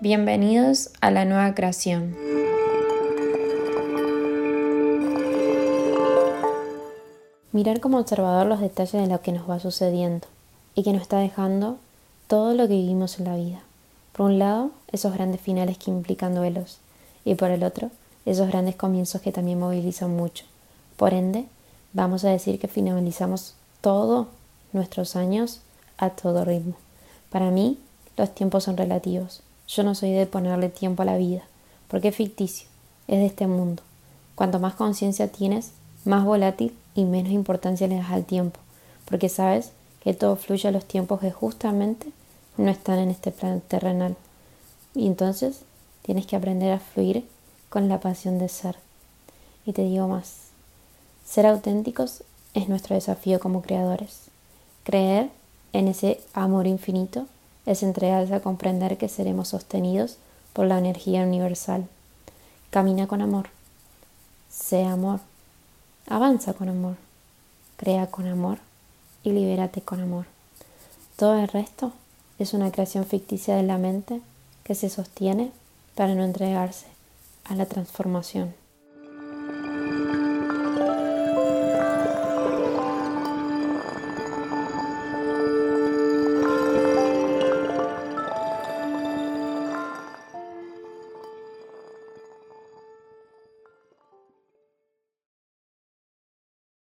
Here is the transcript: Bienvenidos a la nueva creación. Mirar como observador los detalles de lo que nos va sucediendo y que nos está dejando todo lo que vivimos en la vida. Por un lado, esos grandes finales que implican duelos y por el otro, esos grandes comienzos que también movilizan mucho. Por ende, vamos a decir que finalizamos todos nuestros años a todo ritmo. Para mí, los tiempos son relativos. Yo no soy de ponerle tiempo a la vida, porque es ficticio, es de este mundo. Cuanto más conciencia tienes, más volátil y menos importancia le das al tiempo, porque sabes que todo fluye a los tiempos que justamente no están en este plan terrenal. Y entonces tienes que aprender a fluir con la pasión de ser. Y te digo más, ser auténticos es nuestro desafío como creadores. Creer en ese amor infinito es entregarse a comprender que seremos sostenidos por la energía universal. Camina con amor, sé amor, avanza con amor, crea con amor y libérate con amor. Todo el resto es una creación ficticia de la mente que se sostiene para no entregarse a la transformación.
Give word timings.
Bienvenidos 0.00 0.90
a 1.00 1.10
la 1.10 1.24
nueva 1.24 1.56
creación. 1.56 2.14
Mirar 7.50 7.80
como 7.80 7.98
observador 7.98 8.46
los 8.46 8.60
detalles 8.60 8.92
de 8.92 9.08
lo 9.08 9.20
que 9.22 9.32
nos 9.32 9.50
va 9.50 9.58
sucediendo 9.58 10.28
y 10.76 10.84
que 10.84 10.92
nos 10.92 11.02
está 11.02 11.18
dejando 11.18 11.78
todo 12.28 12.54
lo 12.54 12.68
que 12.68 12.74
vivimos 12.74 13.18
en 13.18 13.24
la 13.24 13.34
vida. 13.34 13.60
Por 14.12 14.26
un 14.26 14.38
lado, 14.38 14.70
esos 14.92 15.12
grandes 15.12 15.40
finales 15.40 15.78
que 15.78 15.90
implican 15.90 16.32
duelos 16.32 16.78
y 17.24 17.34
por 17.34 17.50
el 17.50 17.64
otro, 17.64 17.90
esos 18.24 18.46
grandes 18.46 18.76
comienzos 18.76 19.20
que 19.20 19.32
también 19.32 19.58
movilizan 19.58 20.14
mucho. 20.14 20.44
Por 20.96 21.12
ende, 21.12 21.46
vamos 21.92 22.24
a 22.24 22.30
decir 22.30 22.60
que 22.60 22.68
finalizamos 22.68 23.56
todos 23.80 24.28
nuestros 24.72 25.16
años 25.16 25.60
a 25.96 26.10
todo 26.10 26.44
ritmo. 26.44 26.76
Para 27.30 27.50
mí, 27.50 27.80
los 28.16 28.32
tiempos 28.32 28.62
son 28.62 28.76
relativos. 28.76 29.42
Yo 29.68 29.82
no 29.82 29.94
soy 29.94 30.12
de 30.12 30.26
ponerle 30.26 30.70
tiempo 30.70 31.02
a 31.02 31.04
la 31.04 31.18
vida, 31.18 31.42
porque 31.88 32.08
es 32.08 32.16
ficticio, 32.16 32.66
es 33.06 33.18
de 33.18 33.26
este 33.26 33.46
mundo. 33.46 33.82
Cuanto 34.34 34.58
más 34.58 34.74
conciencia 34.74 35.30
tienes, 35.30 35.72
más 36.06 36.24
volátil 36.24 36.74
y 36.94 37.04
menos 37.04 37.32
importancia 37.32 37.86
le 37.86 37.96
das 37.96 38.10
al 38.10 38.24
tiempo, 38.24 38.58
porque 39.04 39.28
sabes 39.28 39.72
que 40.02 40.14
todo 40.14 40.36
fluye 40.36 40.68
a 40.68 40.72
los 40.72 40.86
tiempos 40.86 41.20
que 41.20 41.30
justamente 41.30 42.08
no 42.56 42.70
están 42.70 42.98
en 42.98 43.10
este 43.10 43.30
plan 43.30 43.60
terrenal. 43.60 44.16
Y 44.94 45.06
entonces 45.06 45.60
tienes 46.00 46.26
que 46.26 46.36
aprender 46.36 46.72
a 46.72 46.80
fluir 46.80 47.28
con 47.68 47.90
la 47.90 48.00
pasión 48.00 48.38
de 48.38 48.48
ser. 48.48 48.76
Y 49.66 49.74
te 49.74 49.82
digo 49.82 50.08
más, 50.08 50.48
ser 51.26 51.46
auténticos 51.46 52.24
es 52.54 52.70
nuestro 52.70 52.94
desafío 52.94 53.38
como 53.38 53.60
creadores. 53.60 54.22
Creer 54.84 55.28
en 55.74 55.88
ese 55.88 56.22
amor 56.32 56.66
infinito 56.66 57.26
es 57.68 57.82
entregarse 57.82 58.34
a 58.34 58.40
comprender 58.40 58.96
que 58.96 59.10
seremos 59.10 59.48
sostenidos 59.48 60.16
por 60.54 60.64
la 60.64 60.78
energía 60.78 61.22
universal. 61.22 61.86
Camina 62.70 63.06
con 63.06 63.20
amor, 63.20 63.50
sé 64.50 64.84
amor, 64.84 65.20
avanza 66.06 66.54
con 66.54 66.70
amor, 66.70 66.96
crea 67.76 68.06
con 68.06 68.26
amor 68.26 68.58
y 69.22 69.32
libérate 69.32 69.82
con 69.82 70.00
amor. 70.00 70.24
Todo 71.16 71.38
el 71.38 71.46
resto 71.46 71.92
es 72.38 72.54
una 72.54 72.72
creación 72.72 73.04
ficticia 73.04 73.54
de 73.54 73.64
la 73.64 73.76
mente 73.76 74.22
que 74.64 74.74
se 74.74 74.88
sostiene 74.88 75.52
para 75.94 76.14
no 76.14 76.24
entregarse 76.24 76.86
a 77.44 77.54
la 77.54 77.66
transformación. 77.66 78.54